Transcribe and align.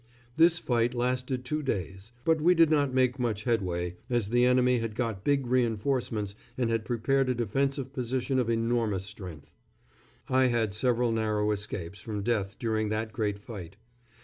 This 0.35 0.57
fight 0.57 0.95
lasted 0.95 1.45
two 1.45 1.61
days, 1.61 2.11
but 2.25 2.41
we 2.41 2.55
did 2.55 2.71
not 2.71 2.91
make 2.91 3.19
much 3.19 3.43
headway, 3.43 3.97
as 4.09 4.29
the 4.29 4.45
enemy 4.47 4.79
had 4.79 4.95
got 4.95 5.23
big 5.23 5.45
reinforcements 5.45 6.33
and 6.57 6.71
had 6.71 6.85
prepared 6.85 7.29
a 7.29 7.35
defensive 7.35 7.93
position 7.93 8.39
of 8.39 8.49
enormous 8.49 9.03
strength. 9.05 9.53
I 10.27 10.45
had 10.47 10.73
several 10.73 11.11
narrow 11.11 11.51
escapes 11.51 12.01
from 12.01 12.23
death 12.23 12.57
during 12.57 12.89
that 12.89 13.13
great 13.13 13.37
fight. 13.37 13.75